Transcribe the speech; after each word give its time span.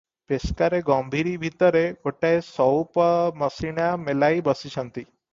ପେସ୍କାରେ 0.29 0.77
ଗମ୍ଭୀରି 0.85 1.33
ଭିତରେ 1.43 1.83
ଗୋଟାଏ 2.07 2.39
ସଉପମସିଣା 2.47 3.91
ମେଲାଇ 4.07 4.41
ବସିଛନ୍ତି। 4.49 5.05